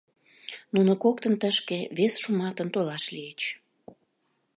Нуно 0.73 0.91
коктын 1.03 1.33
тышке 1.41 1.79
вес 1.97 2.13
шуматын 2.21 2.67
толаш 2.73 3.03
лийыч. 3.15 3.41